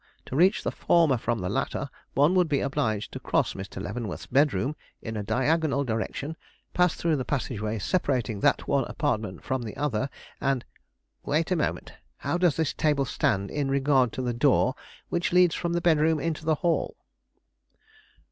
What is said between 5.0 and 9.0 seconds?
a diagonal direction, pass through the passageway separating that one